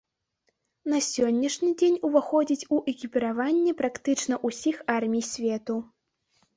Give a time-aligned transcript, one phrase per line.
[0.93, 5.83] На сённяшні дзень уваходзяць у экіпіраванне практычна ўсіх армій свету.